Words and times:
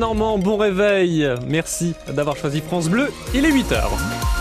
Normand, 0.00 0.38
bon 0.38 0.56
réveil. 0.56 1.28
Merci 1.46 1.94
d'avoir 2.10 2.34
choisi 2.34 2.62
France 2.62 2.88
Bleu. 2.88 3.12
Il 3.34 3.44
est 3.44 3.52
8h. 3.52 4.39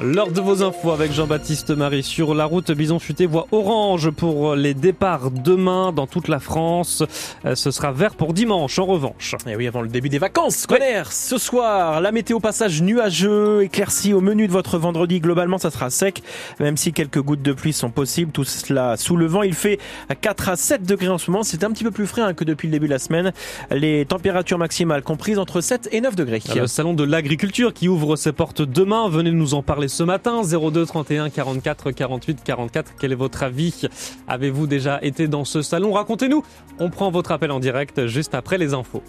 L'heure 0.00 0.30
de 0.30 0.40
vos 0.40 0.62
infos 0.62 0.92
avec 0.92 1.12
Jean-Baptiste 1.12 1.70
Marie 1.70 2.04
sur 2.04 2.32
la 2.32 2.44
route 2.44 2.70
Bison 2.70 3.00
Futé 3.00 3.26
voie 3.26 3.48
orange 3.50 4.10
pour 4.10 4.54
les 4.54 4.72
départs 4.72 5.32
demain 5.32 5.90
dans 5.90 6.06
toute 6.06 6.28
la 6.28 6.38
France. 6.38 7.02
Euh, 7.44 7.56
ce 7.56 7.72
sera 7.72 7.90
vert 7.90 8.14
pour 8.14 8.32
dimanche 8.32 8.78
en 8.78 8.86
revanche. 8.86 9.34
Et 9.48 9.56
oui, 9.56 9.66
avant 9.66 9.82
le 9.82 9.88
début 9.88 10.08
des 10.08 10.18
vacances 10.18 10.54
scolaires. 10.54 11.10
Ce 11.10 11.36
soir, 11.36 12.00
la 12.00 12.12
météo 12.12 12.38
passage 12.38 12.80
nuageux, 12.80 13.64
éclairci 13.64 14.12
au 14.12 14.20
menu 14.20 14.46
de 14.46 14.52
votre 14.52 14.78
vendredi. 14.78 15.18
Globalement, 15.18 15.58
ça 15.58 15.72
sera 15.72 15.90
sec, 15.90 16.22
même 16.60 16.76
si 16.76 16.92
quelques 16.92 17.20
gouttes 17.20 17.42
de 17.42 17.52
pluie 17.52 17.72
sont 17.72 17.90
possibles. 17.90 18.30
Tout 18.30 18.44
cela 18.44 18.96
sous 18.96 19.16
le 19.16 19.26
vent. 19.26 19.42
Il 19.42 19.54
fait 19.54 19.80
4 20.20 20.48
à 20.50 20.54
7 20.54 20.84
degrés 20.84 21.08
en 21.08 21.18
ce 21.18 21.28
moment. 21.28 21.42
C'est 21.42 21.64
un 21.64 21.72
petit 21.72 21.82
peu 21.82 21.90
plus 21.90 22.06
frais 22.06 22.22
hein, 22.22 22.34
que 22.34 22.44
depuis 22.44 22.68
le 22.68 22.72
début 22.72 22.86
de 22.86 22.92
la 22.92 23.00
semaine. 23.00 23.32
Les 23.72 24.06
températures 24.06 24.58
maximales 24.58 25.02
comprises 25.02 25.40
entre 25.40 25.60
7 25.60 25.88
et 25.90 26.00
9 26.00 26.14
degrés. 26.14 26.40
Le 26.54 26.68
salon 26.68 26.94
de 26.94 27.02
l'agriculture 27.02 27.74
qui 27.74 27.88
ouvre 27.88 28.14
ses 28.14 28.30
portes 28.30 28.62
demain. 28.62 29.08
Venez 29.08 29.32
nous 29.32 29.54
en 29.54 29.62
parler 29.64 29.87
ce 29.88 30.02
matin 30.02 30.42
02 30.42 30.86
31 30.86 31.30
44 31.30 31.90
48 31.90 32.38
44. 32.44 32.92
Quel 32.98 33.12
est 33.12 33.16
votre 33.16 33.42
avis? 33.42 33.88
Avez-vous 34.28 34.66
déjà 34.66 34.98
été 35.02 35.28
dans 35.28 35.44
ce 35.44 35.62
salon? 35.62 35.92
Racontez-nous. 35.92 36.44
On 36.78 36.90
prend 36.90 37.10
votre 37.10 37.32
appel 37.32 37.50
en 37.50 37.60
direct 37.60 38.06
juste 38.06 38.34
après 38.34 38.58
les 38.58 38.74
infos. 38.74 39.02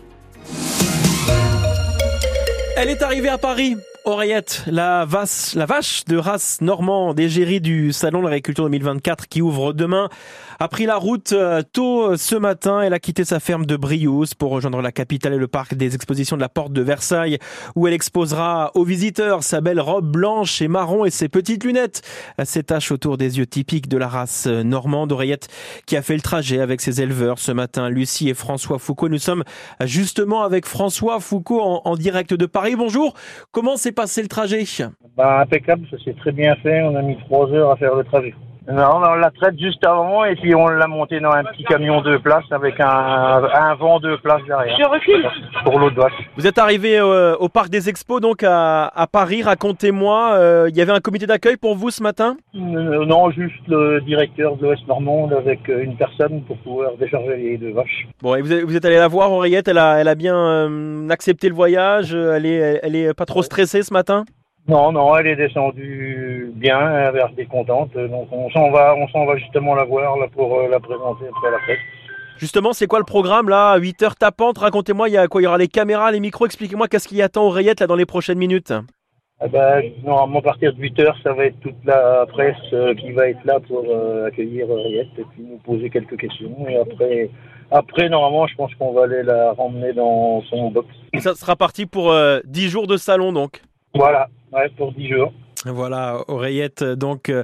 Elle 2.76 2.90
est 2.90 3.02
arrivée 3.02 3.30
à 3.30 3.38
Paris. 3.38 3.76
Oreillette, 4.10 4.64
la, 4.66 5.06
vache, 5.06 5.56
de 6.06 6.18
race 6.18 6.62
normande 6.62 7.20
égérie 7.20 7.62
du 7.62 7.94
Salon 7.94 8.22
de 8.22 8.24
l'agriculture 8.24 8.64
2024 8.64 9.28
qui 9.28 9.40
ouvre 9.40 9.72
demain, 9.72 10.10
a 10.60 10.68
pris 10.68 10.88
la 10.88 10.98
route 10.98 11.32
euh, 11.32 11.62
tôt 11.62 12.04
euh, 12.04 12.18
ce 12.18 12.36
matin. 12.36 12.82
Elle 12.82 12.96
a 12.96 13.00
quitté 13.00 13.24
sa 13.24 13.40
ferme 13.40 13.68
de 13.68 13.78
Briouze 13.78 14.34
pour 14.34 14.50
rejoindre 14.50 14.82
la 14.82 14.92
capitale 14.92 15.34
et 15.34 15.38
le 15.38 15.48
parc 15.48 15.76
des 15.76 15.94
expositions 15.94 16.38
de 16.38 16.42
la 16.42 16.50
Porte 16.50 16.74
de 16.74 16.82
Versailles 16.82 17.38
où 17.76 17.88
elle 17.88 17.94
exposera 17.94 18.72
aux 18.74 18.84
visiteurs 18.84 19.44
sa 19.44 19.62
belle 19.62 19.80
robe 19.80 20.12
blanche 20.12 20.60
et 20.64 20.68
marron 20.68 21.06
et 21.06 21.12
ses 21.12 21.30
petites 21.30 21.64
lunettes. 21.64 22.02
Ses 22.44 22.64
taches 22.64 22.92
autour 22.92 23.18
des 23.18 23.38
yeux 23.38 23.46
typiques 23.46 23.88
de 23.88 23.98
la 23.98 24.08
race 24.08 24.48
normande. 24.48 25.12
Oreillette 25.12 25.50
qui 25.86 25.96
a 25.96 26.02
fait 26.02 26.16
le 26.16 26.22
trajet 26.22 26.62
avec 26.62 26.82
ses 26.82 27.00
éleveurs 27.00 27.38
ce 27.38 27.52
matin, 27.52 27.90
Lucie 27.90 28.30
et 28.30 28.34
François 28.34 28.80
Foucault. 28.80 29.10
Nous 29.10 29.20
sommes 29.20 29.44
justement 29.82 30.42
avec 30.42 30.66
François 30.66 31.20
Foucault 31.20 31.62
en, 31.62 31.82
en 31.86 31.96
direct 31.96 32.34
de 32.34 32.48
Paris. 32.48 32.76
Bonjour. 32.76 33.14
Comment 33.52 33.78
s'est 33.78 33.99
passé 34.00 34.22
le 34.22 34.30
trajet? 34.30 34.64
Bah, 35.18 35.42
impeccable, 35.42 35.86
ça 35.92 35.98
s'est 36.02 36.14
très 36.14 36.32
bien 36.32 36.56
fait. 36.64 36.82
On 36.84 36.96
a 36.96 37.02
mis 37.02 37.18
trois 37.26 37.52
heures 37.52 37.72
à 37.72 37.76
faire 37.76 37.96
le 37.96 38.06
trajet. 38.06 38.34
Non, 38.68 39.02
on 39.04 39.16
la 39.16 39.32
traite 39.32 39.58
juste 39.60 39.84
avant 39.86 40.26
et 40.26 40.36
puis 40.36 40.54
on 40.54 40.68
l'a 40.68 40.88
monté 40.88 41.20
dans 41.20 41.32
un 41.32 41.44
petit 41.44 41.64
camion 41.64 42.02
deux 42.02 42.20
places 42.20 42.52
avec 42.52 42.80
un, 42.80 42.88
un 43.54 43.76
vent 43.76 44.00
deux 44.00 44.18
places 44.20 44.44
derrière. 44.48 44.78
Je 44.78 44.88
recule. 44.88 45.28
Pour 45.64 45.80
l'autre 45.80 45.96
vache. 45.96 46.14
Vous 46.38 46.46
êtes 46.46 46.58
arrivé 46.58 47.00
euh, 47.00 47.36
au 47.38 47.50
parc 47.50 47.70
des 47.70 47.90
expos 47.90 48.22
donc 48.22 48.44
à, 48.44 48.86
à 48.88 49.08
Paris. 49.08 49.42
Racontez-moi, 49.42 50.34
euh, 50.34 50.68
il 50.70 50.78
y 50.78 50.82
avait 50.82 50.92
un 50.92 51.00
comité 51.00 51.26
d'accueil 51.26 51.58
pour 51.58 51.76
vous 51.76 51.90
ce 51.90 52.04
matin? 52.04 52.38
Euh, 52.56 53.06
Non, 53.06 53.32
juste 53.32 53.56
le 53.68 54.02
directeur 54.02 54.56
de 54.58 54.68
l'Ouest 54.68 54.88
Normande 54.88 55.34
avec 55.34 55.68
euh, 55.70 55.82
une 55.84 55.96
personne 55.98 56.44
pour 56.44 56.58
pouvoir 56.58 56.92
décharger 57.00 57.38
les 57.38 57.58
deux 57.58 57.72
vaches. 57.74 58.08
Bon, 58.22 58.36
et 58.36 58.42
vous 58.42 58.54
êtes, 58.54 58.64
vous 58.64 58.76
êtes 58.76 58.86
allé 58.86 58.98
la 58.98 59.08
voir, 59.08 59.32
Henriette? 59.32 59.68
Elle 59.68 59.78
a, 59.80 60.00
elle 60.00 60.08
a 60.08 60.16
bien 60.16 60.36
euh, 60.38 61.10
accepté 61.10 61.50
le 61.50 61.56
voyage. 61.56 62.14
euh, 62.14 62.36
Elle 62.36 62.46
est, 62.46 62.80
elle 62.84 62.96
est 62.96 63.14
pas 63.14 63.26
trop 63.26 63.42
stressée 63.42 63.82
ce 63.82 63.94
matin? 63.94 64.26
Non, 64.70 64.92
non, 64.92 65.18
elle 65.18 65.26
est 65.26 65.36
descendue 65.36 66.52
bien, 66.54 67.10
elle 67.10 67.32
était 67.32 67.46
contente. 67.46 67.92
Donc 67.96 68.28
on 68.32 68.52
s'en 68.52 68.70
va, 68.70 68.96
on 68.96 69.08
s'en 69.08 69.26
va 69.26 69.36
justement 69.38 69.74
la 69.74 69.84
voir 69.84 70.16
là 70.18 70.28
pour 70.32 70.60
euh, 70.60 70.68
la 70.70 70.80
présenter 70.80 71.26
après 71.28 71.50
la 71.50 71.60
fête. 71.66 71.80
Justement, 72.38 72.72
c'est 72.72 72.86
quoi 72.86 73.00
le 73.00 73.06
programme 73.06 73.50
là 73.50 73.78
8 73.78 74.04
heures 74.04 74.16
tapantes. 74.16 74.60
Racontez-moi, 74.60 75.10
il 75.10 75.14
y 75.14 75.18
a 75.18 75.28
quoi? 75.28 75.42
Il 75.42 75.46
y 75.46 75.48
aura 75.48 75.58
les 75.58 75.68
caméras, 75.68 76.12
les 76.12 76.20
micros? 76.20 76.46
Expliquez-moi 76.46 76.88
qu'est-ce 76.88 77.08
qui 77.08 77.20
attend 77.24 77.48
Henriette 77.48 77.80
là 77.80 77.88
dans 77.88 77.96
les 77.96 78.06
prochaines 78.06 78.38
minutes. 78.38 78.72
Eh 79.44 79.48
ben, 79.48 79.82
normalement, 80.04 80.40
à 80.40 80.44
partir 80.44 80.72
de 80.74 80.80
8 80.80 81.00
heures, 81.00 81.18
ça 81.24 81.34
va 81.34 81.46
être 81.46 81.60
toute 81.62 81.84
la 81.84 82.28
presse 82.28 82.56
euh, 82.74 82.94
qui 82.94 83.12
va 83.12 83.28
être 83.30 83.44
là 83.46 83.60
pour 83.60 83.86
euh, 83.90 84.28
accueillir 84.28 84.70
Henriette 84.70 85.18
et 85.18 85.24
puis 85.32 85.44
nous 85.50 85.58
poser 85.58 85.90
quelques 85.90 86.18
questions. 86.18 86.56
Et 86.68 86.78
après, 86.78 87.32
après 87.72 88.08
normalement, 88.08 88.46
je 88.46 88.56
pense 88.56 88.76
qu'on 88.76 88.94
va 88.94 89.06
aller 89.06 89.24
la 89.24 89.54
ramener 89.54 89.94
dans 89.94 90.44
son 90.44 90.70
box. 90.70 90.88
Et 91.14 91.22
ça 91.22 91.34
sera 91.34 91.56
parti 91.56 91.88
pour 91.88 92.12
euh, 92.12 92.40
10 92.46 92.70
jours 92.70 92.86
de 92.86 92.98
salon 92.98 93.34
donc. 93.34 93.62
Voilà, 93.96 94.28
ouais, 94.52 94.70
pour 94.78 94.92
10 94.94 95.10
jours. 95.10 95.34
Voilà, 95.66 96.24
Oreillette, 96.28 96.84
donc 96.84 97.30
euh, 97.30 97.44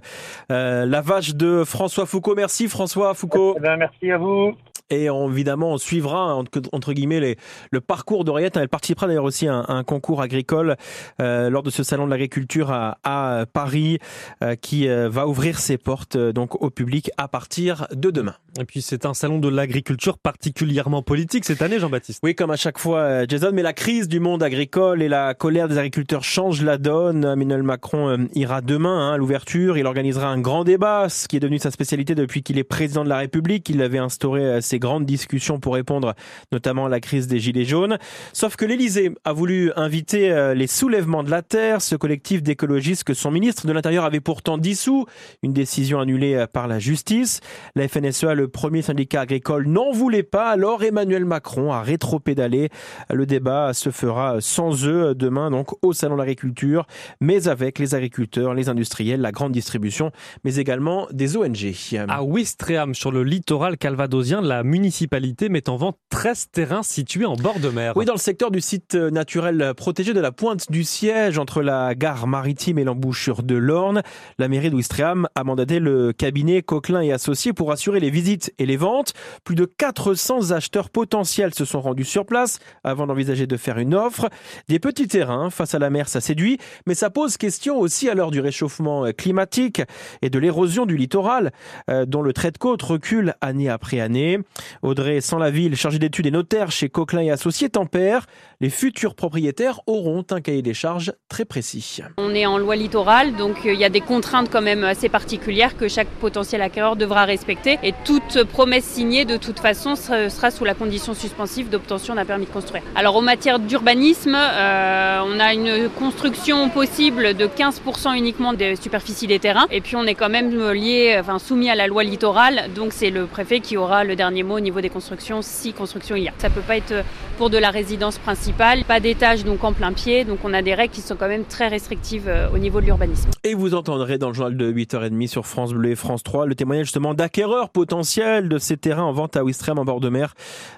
euh, 0.52 0.86
la 0.86 1.02
vache 1.02 1.36
de 1.36 1.64
François 1.66 2.06
Foucault. 2.06 2.36
Merci 2.36 2.70
François 2.70 3.14
Foucault. 3.14 3.56
Eh 3.58 3.60
ben, 3.60 3.76
merci 3.76 4.10
à 4.10 4.18
vous. 4.18 4.56
Et 4.90 5.10
on- 5.10 5.30
évidemment, 5.32 5.72
on 5.72 5.78
suivra 5.78 6.36
entre, 6.36 6.62
entre 6.72 6.94
guillemets 6.94 7.20
les, 7.20 7.38
le 7.72 7.82
parcours 7.82 8.24
d'Oreillette. 8.24 8.58
Elle 8.58 8.70
participera 8.70 9.08
d'ailleurs 9.08 9.24
aussi 9.24 9.48
à 9.48 9.54
un, 9.56 9.66
un 9.68 9.84
concours 9.84 10.22
agricole 10.22 10.76
euh, 11.22 11.50
lors 11.50 11.64
de 11.64 11.70
ce 11.72 11.82
salon 11.84 12.06
de 12.06 12.12
l'agriculture 12.12 12.72
à, 12.72 12.98
à 13.04 13.46
Paris 13.46 13.98
euh, 14.44 14.56
qui 14.56 14.88
euh, 14.88 15.10
va 15.10 15.28
ouvrir 15.28 15.60
ses 15.60 15.78
portes 15.78 16.16
euh, 16.16 16.32
donc 16.32 16.62
au 16.62 16.70
public 16.70 17.10
à 17.18 17.28
partir 17.28 17.88
de 17.94 18.12
demain. 18.12 18.36
Et 18.60 18.64
puis 18.66 18.82
c'est 18.82 19.06
un 19.06 19.14
salon 19.14 19.40
de 19.40 19.50
l'agriculture 19.50 20.18
particulièrement 20.18 21.02
politique 21.02 21.46
cette 21.46 21.62
année, 21.62 21.80
Jean-Baptiste. 21.80 22.20
Oui, 22.24 22.36
comme 22.36 22.52
à 22.52 22.56
chaque 22.56 22.78
fois, 22.78 23.00
euh, 23.00 23.26
Jason, 23.28 23.52
mais 23.54 23.64
la 23.64 23.74
crise 23.74 24.08
du 24.08 24.20
monde 24.20 24.44
agricole 24.44 25.02
et 25.02 25.10
la 25.10 25.34
colère 25.34 25.68
des 25.68 25.78
agriculteurs 25.78 26.24
changent 26.24 26.62
la 26.64 26.78
donne. 26.78 27.26
Emmanuel 27.26 27.64
Macron 27.64 28.28
ira 28.34 28.62
demain 28.62 29.10
hein, 29.10 29.14
à 29.14 29.18
l'ouverture. 29.18 29.78
Il 29.78 29.88
organisera 29.88 30.28
un 30.30 30.40
grand 30.40 30.64
débat, 30.64 31.10
ce 31.10 31.28
qui 31.28 31.38
est 31.38 31.40
devenu 31.40 31.60
sa 31.60 31.72
spécialité 31.72 32.16
depuis 32.16 32.44
qu'il 32.44 32.58
est 32.60 32.64
président 32.64 33.04
de 33.04 33.10
la 33.10 33.18
République. 33.18 33.68
Il 33.70 33.82
avait 33.82 33.98
instauré 33.98 34.42
euh, 34.46 34.62
ces 34.76 34.80
grandes 34.80 35.06
discussions 35.06 35.58
pour 35.58 35.76
répondre 35.76 36.16
notamment 36.52 36.88
à 36.88 36.90
la 36.90 37.00
crise 37.00 37.28
des 37.28 37.40
Gilets 37.40 37.64
jaunes. 37.64 37.98
Sauf 38.34 38.58
que 38.58 38.66
l'Élysée 38.66 39.12
a 39.24 39.32
voulu 39.32 39.72
inviter 39.78 40.34
euh, 40.34 40.54
les 40.54 40.68
soulèvements 40.68 41.24
de 41.24 41.32
la 41.32 41.42
terre, 41.42 41.82
ce 41.82 41.96
collectif 41.96 42.44
d'écologistes 42.44 43.06
que 43.06 43.14
son 43.14 43.32
ministre 43.32 43.68
de 43.68 43.72
l'Intérieur 43.72 44.04
avait 44.04 44.20
pourtant 44.20 44.58
dissous. 44.58 45.06
Une 45.44 45.54
décision 45.54 46.02
annulée 46.02 46.34
euh, 46.34 46.46
par 46.46 46.68
la 46.68 46.80
justice. 46.80 47.40
La 47.76 47.88
FNSEA, 47.88 48.34
le 48.34 48.50
premier 48.50 48.82
syndicat 48.82 49.22
agricole, 49.22 49.66
n'en 49.66 49.94
voulait 49.94 50.24
pas. 50.24 50.50
Alors 50.50 50.84
Emmanuel 50.84 51.24
Macron 51.24 51.72
a 51.72 51.82
rétro-pédalé. 51.82 52.68
Le 53.10 53.26
débat 53.26 53.74
se 53.74 53.92
fera 53.92 54.42
sans 54.42 54.86
eux 54.86 55.16
demain, 55.16 55.52
donc 55.52 55.72
au 55.86 55.94
Salon 55.94 56.16
de 56.16 56.20
l'agriculture, 56.20 56.86
mais 57.22 57.48
avec 57.48 57.80
les 57.80 57.96
agriculteurs, 57.96 58.54
les 58.54 58.68
industriels, 58.68 59.22
la 59.22 59.32
grande 59.32 59.54
distribution, 59.54 60.12
mais 60.44 60.58
également 60.58 61.08
des 61.14 61.38
ONG. 61.38 61.74
À 62.10 62.24
Ouistreham, 62.24 62.94
sur 62.94 63.14
le 63.14 63.24
littoral 63.24 63.78
calvadosien, 63.78 64.42
la 64.42 64.65
municipalité 64.66 65.50
met 65.50 65.70
en 65.70 65.78
vente 65.78 65.98
13 66.10 66.48
terrains 66.52 66.84
situés 66.84 67.26
en 67.26 67.36
bord 67.36 67.60
de 67.60 67.70
mer. 67.70 67.94
Oui, 67.96 68.06
dans 68.06 68.14
le 68.14 68.20
secteur 68.20 68.52
du 68.52 68.60
site 68.60 68.96
naturel 68.96 69.74
protégé 69.76 70.14
de 70.14 70.20
la 70.20 70.32
Pointe 70.32 70.70
du 70.72 70.84
Siège, 70.84 71.38
entre 71.38 71.62
la 71.62 71.96
gare 71.96 72.28
maritime 72.28 72.78
et 72.78 72.84
l'embouchure 72.84 73.44
de 73.44 73.56
l'Orne, 73.56 74.02
la 74.38 74.48
mairie 74.48 74.70
d'Ouistreham 74.70 75.28
a 75.36 75.44
mandaté 75.44 75.80
le 75.80 76.12
cabinet 76.12 76.62
Coquelin 76.62 77.02
et 77.02 77.14
Associés 77.14 77.54
pour 77.54 77.72
assurer 77.72 78.00
les 78.00 78.10
visites 78.10 78.54
et 78.58 78.66
les 78.66 78.78
ventes. 78.78 79.14
Plus 79.44 79.56
de 79.56 79.66
400 79.66 80.52
acheteurs 80.52 80.90
potentiels 80.90 81.54
se 81.54 81.66
sont 81.66 81.82
rendus 81.82 82.04
sur 82.04 82.26
place 82.26 82.60
avant 82.84 83.08
d'envisager 83.08 83.48
de 83.48 83.58
faire 83.58 83.78
une 83.78 83.94
offre. 83.94 84.30
Des 84.68 84.80
petits 84.80 85.08
terrains 85.08 85.50
face 85.50 85.76
à 85.76 85.80
la 85.80 85.90
mer, 85.90 86.10
ça 86.10 86.22
séduit, 86.22 86.58
mais 86.88 86.96
ça 86.96 87.10
pose 87.10 87.38
question 87.38 87.80
aussi 87.80 88.10
à 88.10 88.16
l'heure 88.16 88.32
du 88.32 88.40
réchauffement 88.40 89.06
climatique 89.18 89.82
et 90.22 90.30
de 90.30 90.40
l'érosion 90.40 90.86
du 90.86 90.98
littoral, 90.98 91.52
euh, 91.90 92.06
dont 92.06 92.22
le 92.22 92.34
trait 92.34 92.52
de 92.52 92.58
côte 92.58 92.82
recule 92.82 93.36
année 93.42 93.70
après 93.70 94.00
année. 94.00 94.40
Audrey 94.82 95.22
Sans-la-Ville, 95.22 95.76
chargée 95.76 96.00
d'études 96.00 96.26
et 96.28 96.32
notaire 96.32 96.72
chez 96.72 96.90
Coquelin 96.90 97.22
et 97.22 97.32
Associés, 97.32 97.70
tempère. 97.70 98.26
Les 98.62 98.70
futurs 98.70 99.16
propriétaires 99.16 99.82
auront 99.88 100.24
un 100.32 100.42
cahier 100.42 100.62
des 100.62 100.74
charges 100.74 101.14
très 101.30 101.46
précis. 101.46 102.02
On 102.18 102.34
est 102.34 102.46
en 102.46 102.58
loi 102.58 102.76
littorale, 102.76 103.36
donc 103.36 103.66
euh, 103.66 103.74
il 103.74 103.80
y 103.80 103.84
a 103.84 103.90
des 103.90 104.02
contraintes 104.02 104.50
quand 104.52 104.62
même 104.62 104.84
assez 104.84 105.10
particulières 105.10 105.76
que 105.76 105.88
chaque 105.88 106.08
potentiel 106.08 106.62
acquéreur 106.62 106.96
devra 106.96 107.26
respecter. 107.26 107.78
Et 107.84 107.94
toute 108.06 108.44
promesse 108.44 108.86
signée, 108.86 109.26
de 109.26 109.38
toute 109.38 109.60
façon, 109.60 109.96
sera 109.96 110.30
sera 110.30 110.52
sous 110.52 110.66
la 110.66 110.74
condition 110.74 111.14
suspensive 111.14 111.70
d'obtention 111.70 112.16
d'un 112.16 112.26
permis 112.26 112.46
de 112.46 112.52
construire. 112.52 112.84
Alors 112.96 113.16
en 113.16 113.22
matière 113.22 113.60
d'urbanisme, 113.60 114.36
euh, 114.36 115.22
on 115.26 115.40
a 115.40 115.54
une 115.54 115.90
construction 115.90 116.70
possible 116.70 117.34
de 117.34 117.48
15% 117.48 118.16
uniquement 118.16 118.54
des 118.54 118.76
superficies 118.76 119.28
des 119.28 119.40
terrains. 119.40 119.66
Et 119.72 119.82
puis 119.82 119.96
on 119.96 120.06
est 120.06 120.16
quand 120.16 120.30
même 120.30 120.50
lié, 120.72 121.18
enfin 121.20 121.40
soumis 121.40 121.70
à 121.70 121.76
la 121.76 121.88
loi 121.88 122.04
littorale, 122.04 122.70
donc 122.76 122.94
c'est 122.94 123.10
le 123.10 123.26
préfet 123.26 123.60
qui 123.60 123.78
aura 123.78 124.04
le 124.04 124.16
dernier 124.16 124.44
au 124.54 124.60
niveau 124.60 124.82
des 124.82 124.90
constructions, 124.90 125.42
si 125.42 125.74
construction 125.74 126.16
il 126.16 126.24
y 126.24 126.28
a. 126.28 126.34
Ça 126.38 126.50
peut 126.50 126.62
pas 126.62 126.78
être 126.78 127.04
pour 127.38 127.50
de 127.50 127.58
la 127.58 127.72
résidence 127.72 128.18
principale, 128.18 128.84
pas 128.86 129.00
d'étage 129.00 129.44
donc 129.44 129.64
en 129.64 129.74
plein 129.74 129.92
pied, 129.92 130.24
donc 130.24 130.40
on 130.44 130.54
a 130.54 130.62
des 130.62 130.76
règles 130.76 130.94
qui 130.94 131.02
sont 131.02 131.16
quand 131.16 131.28
même 131.28 131.46
très 131.46 131.68
restrictives 131.68 132.28
euh, 132.28 132.50
au 132.54 132.58
niveau 132.58 132.80
de 132.80 132.86
l'urbanisme. 132.86 133.30
Et 133.44 133.54
vous 133.54 133.74
entendrez 133.74 134.18
dans 134.18 134.28
le 134.28 134.34
journal 134.34 134.56
de 134.56 134.72
8h30 134.72 135.28
sur 135.28 135.46
France 135.46 135.74
Bleu 135.74 135.92
et 135.92 135.96
France 135.96 136.24
3 136.24 136.46
le 136.46 136.56
témoignage 136.56 136.86
justement 136.86 137.14
d'acquéreurs 137.14 137.70
potentiels 137.70 138.48
de 138.48 138.58
ces 138.58 138.78
terrains 138.78 139.04
en 139.04 139.12
vente 139.12 139.36
à 139.36 139.44
Ouistreham 139.44 139.80
en 139.80 139.86
bord 139.86 140.00
de 140.00 140.10
mer 140.10 140.34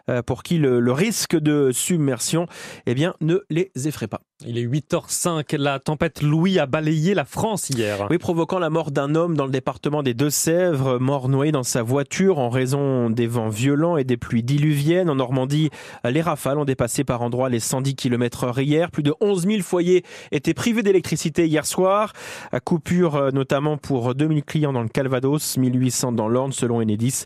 euh, 0.09 0.21
pour 0.21 0.43
qui 0.43 0.57
le, 0.57 0.79
le 0.79 0.91
risque 0.91 1.37
de 1.37 1.71
submersion 1.71 2.47
eh 2.85 2.93
bien, 2.93 3.13
ne 3.21 3.39
les 3.49 3.71
effraie 3.87 4.07
pas. 4.07 4.21
Il 4.45 4.59
est 4.59 4.67
8h05. 4.67 5.57
La 5.57 5.79
tempête 5.79 6.21
Louis 6.21 6.59
a 6.59 6.67
balayé 6.67 7.15
la 7.15 7.25
France 7.25 7.71
hier. 7.71 8.05
Oui, 8.11 8.19
provoquant 8.19 8.59
la 8.59 8.69
mort 8.69 8.91
d'un 8.91 9.15
homme 9.15 9.35
dans 9.35 9.45
le 9.45 9.51
département 9.51 10.03
des 10.03 10.13
Deux-Sèvres, 10.13 10.99
mort 10.99 11.27
noyé 11.27 11.51
dans 11.51 11.63
sa 11.63 11.81
voiture 11.81 12.37
en 12.37 12.51
raison 12.51 13.09
des 13.09 13.25
vents 13.25 13.49
violents 13.49 13.97
et 13.97 14.03
des 14.03 14.15
pluies 14.15 14.43
diluviennes. 14.43 15.09
En 15.09 15.15
Normandie, 15.15 15.71
les 16.07 16.21
rafales 16.21 16.59
ont 16.59 16.65
dépassé 16.65 17.03
par 17.03 17.23
endroits 17.23 17.49
les 17.49 17.59
110 17.59 17.95
km 17.95 18.43
heure 18.43 18.59
hier. 18.59 18.91
Plus 18.91 19.01
de 19.01 19.11
11 19.21 19.47
000 19.47 19.61
foyers 19.63 20.03
étaient 20.31 20.53
privés 20.53 20.83
d'électricité 20.83 21.47
hier 21.47 21.65
soir. 21.65 22.13
À 22.51 22.59
coupure 22.59 23.15
euh, 23.15 23.31
notamment 23.31 23.77
pour 23.77 24.13
2000 24.13 24.43
clients 24.43 24.73
dans 24.73 24.83
le 24.83 24.89
Calvados, 24.89 25.57
1800 25.57 26.11
dans 26.11 26.27
l'Orne 26.27 26.51
selon 26.51 26.79
Enedis, 26.79 27.23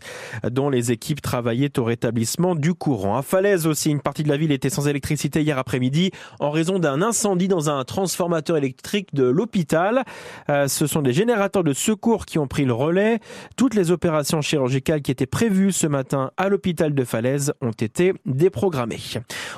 dont 0.50 0.70
les 0.70 0.92
équipes 0.92 1.20
travaillaient 1.20 1.78
au 1.78 1.84
rétablissement 1.84 2.54
du 2.54 2.72
courant. 2.72 3.18
À 3.18 3.22
Falaise 3.22 3.66
aussi, 3.66 3.90
une 3.90 4.00
partie 4.00 4.22
de 4.22 4.30
la 4.30 4.38
ville 4.38 4.50
était 4.50 4.70
sans 4.70 4.88
électricité 4.88 5.42
hier 5.42 5.58
après-midi 5.58 6.10
en 6.40 6.50
raison 6.50 6.78
d'un 6.78 7.01
incendie 7.02 7.48
dans 7.48 7.68
un 7.68 7.84
transformateur 7.84 8.56
électrique 8.56 9.08
de 9.12 9.24
l'hôpital. 9.24 10.04
Euh, 10.48 10.68
ce 10.68 10.86
sont 10.86 11.02
des 11.02 11.12
générateurs 11.12 11.64
de 11.64 11.72
secours 11.72 12.26
qui 12.26 12.38
ont 12.38 12.46
pris 12.46 12.64
le 12.64 12.72
relais. 12.72 13.18
Toutes 13.56 13.74
les 13.74 13.90
opérations 13.90 14.40
chirurgicales 14.40 15.02
qui 15.02 15.10
étaient 15.10 15.26
prévues 15.26 15.72
ce 15.72 15.86
matin 15.86 16.30
à 16.36 16.48
l'hôpital 16.48 16.94
de 16.94 17.04
Falaise 17.04 17.52
ont 17.60 17.72
été 17.72 18.14
déprogrammées. 18.24 19.00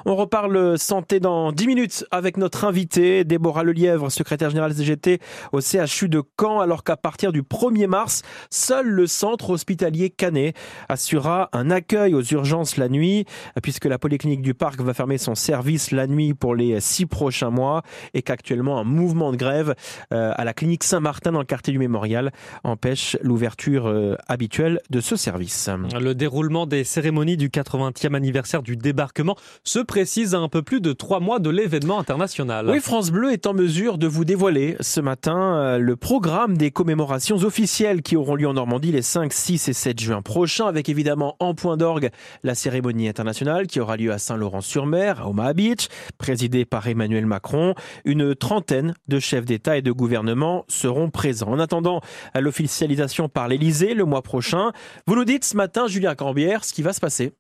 On 0.07 0.17
reparle 0.17 0.79
santé 0.79 1.21
dans 1.21 1.53
10 1.53 1.67
minutes 1.67 2.07
avec 2.11 2.37
notre 2.37 2.65
invité, 2.65 3.25
Déborah 3.25 3.63
Lelièvre, 3.63 4.11
secrétaire 4.11 4.51
générale 4.51 4.75
CGT 4.75 5.21
au 5.53 5.61
CHU 5.61 6.09
de 6.09 6.23
Caen, 6.41 6.61
alors 6.61 6.85
qu'à 6.85 6.97
partir 6.97 7.33
du 7.33 7.43
1er 7.43 7.87
mars, 7.87 8.23
seul 8.51 8.87
le 8.87 9.07
centre 9.07 9.51
hospitalier 9.51 10.11
Canet 10.11 10.57
assurera 10.89 11.51
un 11.53 11.71
accueil 11.71 12.15
aux 12.15 12.23
urgences 12.23 12.77
la 12.77 12.89
nuit, 12.89 13.27
puisque 13.63 13.85
la 13.85 13.99
polyclinique 13.99 14.43
du 14.43 14.55
parc 14.55 14.81
va 14.81 14.95
fermer 14.95 15.19
son 15.19 15.35
service 15.35 15.91
la 15.91 16.07
nuit 16.07 16.35
pour 16.35 16.55
les 16.55 16.81
six 16.81 17.07
prochains 17.07 17.34
mois 17.43 17.83
et 18.15 18.23
qu'actuellement 18.23 18.79
un 18.79 18.85
mouvement 18.85 19.33
de 19.33 19.37
grève 19.37 19.75
euh, 20.13 20.33
à 20.35 20.45
la 20.45 20.53
clinique 20.53 20.85
Saint-Martin 20.85 21.33
dans 21.33 21.41
le 21.41 21.45
quartier 21.45 21.73
du 21.73 21.79
Mémorial 21.79 22.33
empêche 22.63 23.17
l'ouverture 23.23 23.89
euh, 23.89 24.17
habituelle 24.29 24.81
de 24.91 25.01
ce 25.01 25.17
service. 25.17 25.69
Le 25.99 26.15
déroulement 26.15 26.67
des 26.67 26.85
cérémonies 26.85 27.37
du 27.37 27.49
80e 27.49 28.15
anniversaire 28.15 28.63
du 28.63 28.77
débarquement 28.77 29.37
se 29.65 29.79
précise 29.79 30.35
à 30.35 30.39
un 30.39 30.49
peu 30.49 30.63
plus 30.63 30.81
de 30.81 30.93
trois 30.93 31.21
mois 31.21 31.39
de 31.39 31.51
l'événement 31.51 31.99
international. 31.99 32.69
Oui, 32.69 32.81
France 32.81 33.11
Bleu 33.11 33.33
est 33.33 33.47
en 33.47 33.55
mesure 33.55 33.99
de 33.99 34.07
vous 34.07 34.25
dévoiler 34.25 34.77
ce 34.81 35.01
matin 35.01 35.57
euh, 35.57 35.79
le 35.79 35.97
programme 35.97 36.57
des 36.57 36.71
commémorations 36.71 37.37
officielles 37.37 38.03
qui 38.03 38.17
auront 38.17 38.35
lieu 38.35 38.49
en 38.49 38.55
Normandie 38.55 38.93
les 38.93 39.03
5, 39.03 39.33
6 39.33 39.69
et 39.69 39.73
7 39.73 40.01
juin 40.01 40.23
prochains, 40.23 40.67
avec 40.67 40.89
évidemment 40.89 41.37
en 41.39 41.55
point 41.55 41.77
d'orgue 41.77 42.11
la 42.43 42.55
cérémonie 42.55 43.09
internationale 43.09 43.67
qui 43.67 43.81
aura 43.81 43.97
lieu 43.97 44.13
à 44.13 44.19
Saint-Laurent-sur-Mer, 44.19 45.21
à 45.21 45.29
Omaha 45.29 45.53
Beach, 45.53 45.89
présidée 46.19 46.65
par 46.65 46.87
Emmanuel 46.87 47.24
Macron. 47.27 47.75
Une 48.05 48.35
trentaine 48.35 48.95
de 49.09 49.19
chefs 49.19 49.45
d'État 49.45 49.77
et 49.77 49.83
de 49.83 49.93
gouvernement 49.93 50.65
seront 50.69 51.11
présents. 51.11 51.49
En 51.49 51.59
attendant 51.59 52.01
l'officialisation 52.35 53.29
par 53.29 53.49
l'Élysée 53.49 53.95
le 53.95 54.05
mois 54.05 54.23
prochain, 54.23 54.73
vous 55.07 55.17
nous 55.17 55.25
dites 55.25 55.45
ce 55.45 55.57
matin, 55.57 55.87
Julien 55.87 56.15
Cambière, 56.15 56.65
ce 56.65 56.73
qui 56.73 56.83
va 56.83 56.93
se 56.93 57.01
passer. 57.01 57.33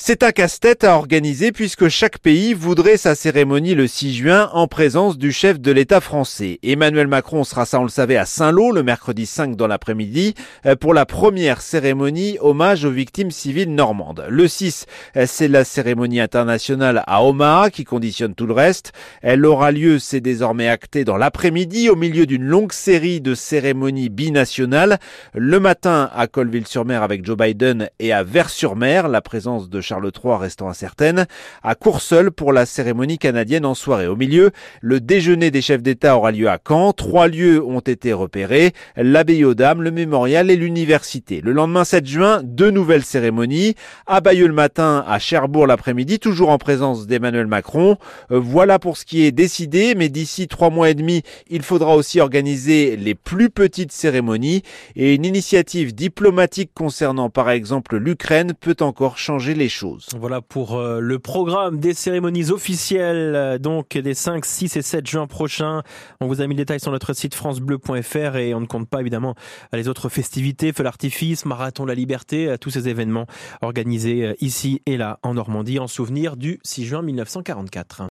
C'est 0.00 0.22
un 0.22 0.30
casse-tête 0.30 0.84
à 0.84 0.94
organiser 0.94 1.50
puisque 1.50 1.88
chaque 1.88 2.18
pays 2.18 2.54
voudrait 2.54 2.96
sa 2.96 3.16
cérémonie 3.16 3.74
le 3.74 3.88
6 3.88 4.14
juin 4.14 4.48
en 4.52 4.68
présence 4.68 5.18
du 5.18 5.32
chef 5.32 5.58
de 5.58 5.72
l'État 5.72 6.00
français. 6.00 6.60
Emmanuel 6.62 7.08
Macron 7.08 7.42
sera 7.42 7.66
ça, 7.66 7.80
on 7.80 7.82
le 7.82 7.88
savait, 7.88 8.16
à 8.16 8.24
Saint-Lô 8.24 8.70
le 8.70 8.84
mercredi 8.84 9.26
5 9.26 9.56
dans 9.56 9.66
l'après-midi 9.66 10.34
euh, 10.66 10.76
pour 10.76 10.94
la 10.94 11.04
première 11.04 11.60
cérémonie 11.60 12.38
hommage 12.40 12.84
aux 12.84 12.92
victimes 12.92 13.32
civiles 13.32 13.74
normandes. 13.74 14.24
Le 14.28 14.46
6, 14.46 14.86
euh, 15.16 15.24
c'est 15.26 15.48
la 15.48 15.64
cérémonie 15.64 16.20
internationale 16.20 17.02
à 17.08 17.24
Omaha 17.24 17.70
qui 17.70 17.82
conditionne 17.82 18.36
tout 18.36 18.46
le 18.46 18.54
reste. 18.54 18.92
Elle 19.20 19.44
aura 19.44 19.72
lieu, 19.72 19.98
c'est 19.98 20.20
désormais 20.20 20.68
acté, 20.68 21.04
dans 21.04 21.16
l'après-midi 21.16 21.90
au 21.90 21.96
milieu 21.96 22.24
d'une 22.24 22.44
longue 22.44 22.72
série 22.72 23.20
de 23.20 23.34
cérémonies 23.34 24.10
binationales. 24.10 25.00
Le 25.34 25.58
matin 25.58 26.08
à 26.14 26.28
Colville-sur-Mer 26.28 27.02
avec 27.02 27.26
Joe 27.26 27.36
Biden 27.36 27.90
et 27.98 28.12
à 28.12 28.22
Vers-sur-Mer, 28.22 29.08
la 29.08 29.20
présence 29.20 29.68
de 29.68 29.87
Charles 29.88 30.10
III 30.22 30.34
restant 30.36 30.68
incertaine, 30.68 31.24
à 31.62 31.74
Courseul 31.74 32.30
pour 32.30 32.52
la 32.52 32.66
cérémonie 32.66 33.16
canadienne 33.16 33.64
en 33.64 33.72
soirée. 33.72 34.06
Au 34.06 34.16
milieu, 34.16 34.50
le 34.82 35.00
déjeuner 35.00 35.50
des 35.50 35.62
chefs 35.62 35.82
d'État 35.82 36.14
aura 36.14 36.30
lieu 36.30 36.50
à 36.50 36.58
Caen. 36.58 36.92
Trois 36.92 37.26
lieux 37.26 37.64
ont 37.64 37.80
été 37.80 38.12
repérés, 38.12 38.74
l'abbaye 38.96 39.46
aux 39.46 39.54
Dames, 39.54 39.80
le 39.80 39.90
mémorial 39.90 40.50
et 40.50 40.56
l'université. 40.56 41.40
Le 41.40 41.52
lendemain 41.52 41.84
7 41.84 42.06
juin, 42.06 42.42
deux 42.44 42.70
nouvelles 42.70 43.02
cérémonies. 43.02 43.76
À 44.06 44.20
Bayeux 44.20 44.48
le 44.48 44.52
matin, 44.52 45.04
à 45.08 45.18
Cherbourg 45.18 45.66
l'après-midi, 45.66 46.18
toujours 46.18 46.50
en 46.50 46.58
présence 46.58 47.06
d'Emmanuel 47.06 47.46
Macron. 47.46 47.96
Euh, 48.30 48.38
voilà 48.38 48.78
pour 48.78 48.98
ce 48.98 49.06
qui 49.06 49.24
est 49.24 49.32
décidé, 49.32 49.94
mais 49.94 50.10
d'ici 50.10 50.48
trois 50.48 50.68
mois 50.68 50.90
et 50.90 50.94
demi, 50.94 51.22
il 51.48 51.62
faudra 51.62 51.96
aussi 51.96 52.20
organiser 52.20 52.96
les 52.96 53.14
plus 53.14 53.48
petites 53.48 53.92
cérémonies 53.92 54.62
et 54.96 55.14
une 55.14 55.24
initiative 55.24 55.94
diplomatique 55.94 56.72
concernant 56.74 57.30
par 57.30 57.48
exemple 57.48 57.96
l'Ukraine 57.96 58.52
peut 58.52 58.76
encore 58.80 59.16
changer 59.16 59.54
les 59.54 59.70
choses. 59.70 59.77
Voilà 60.18 60.40
pour 60.40 60.76
euh, 60.76 61.00
le 61.00 61.18
programme 61.18 61.78
des 61.78 61.94
cérémonies 61.94 62.50
officielles, 62.50 63.34
euh, 63.34 63.58
donc 63.58 63.96
des 63.96 64.14
5, 64.14 64.44
6 64.44 64.76
et 64.76 64.82
7 64.82 65.06
juin 65.06 65.26
prochains. 65.26 65.82
On 66.20 66.26
vous 66.26 66.40
a 66.40 66.46
mis 66.46 66.54
le 66.54 66.58
détail 66.58 66.80
sur 66.80 66.90
notre 66.90 67.12
site 67.12 67.34
francebleu.fr 67.34 68.36
et 68.36 68.54
on 68.54 68.60
ne 68.60 68.66
compte 68.66 68.88
pas 68.88 69.00
évidemment 69.00 69.34
les 69.72 69.88
autres 69.88 70.08
festivités, 70.08 70.72
feu 70.72 70.82
l'artifice, 70.82 71.44
marathon 71.44 71.84
la 71.84 71.94
liberté, 71.94 72.48
euh, 72.48 72.56
tous 72.56 72.70
ces 72.70 72.88
événements 72.88 73.26
organisés 73.62 74.34
ici 74.40 74.82
et 74.86 74.96
là 74.96 75.18
en 75.22 75.34
Normandie 75.34 75.78
en 75.78 75.86
souvenir 75.86 76.36
du 76.36 76.58
6 76.62 76.84
juin 76.84 77.02
1944. 77.02 78.02